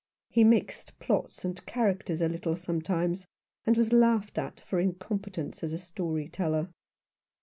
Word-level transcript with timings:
He 0.31 0.43
mixed 0.43 0.97
plots 0.97 1.45
and 1.45 1.63
characters 1.67 2.21
a 2.23 2.27
little 2.27 2.55
sometimes, 2.55 3.27
and 3.67 3.77
was 3.77 3.93
laughed 3.93 4.39
at 4.39 4.59
for 4.61 4.79
incompetence 4.79 5.61
as 5.63 5.73
a 5.73 5.77
story 5.77 6.27
teller. 6.27 6.69